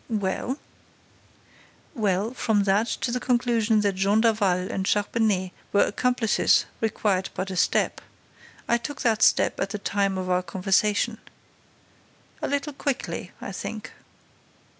"Well?" 0.09 0.57
"Well, 1.93 2.33
from 2.33 2.63
that 2.63 2.87
to 2.87 3.11
the 3.11 3.19
conclusion 3.19 3.81
that 3.81 3.93
Jean 3.93 4.21
Daval 4.21 4.71
and 4.71 4.83
Charpenais 4.87 5.51
were 5.71 5.85
accomplices 5.85 6.65
required 6.79 7.29
but 7.35 7.51
a 7.51 7.55
step. 7.55 8.01
I 8.67 8.79
took 8.79 9.03
that 9.03 9.21
step 9.21 9.59
at 9.59 9.69
the 9.69 9.77
time 9.77 10.17
of 10.17 10.27
our 10.27 10.41
conversation." 10.41 11.19
"A 12.41 12.47
little 12.47 12.73
quickly, 12.73 13.29
I 13.39 13.51
think." 13.51 13.91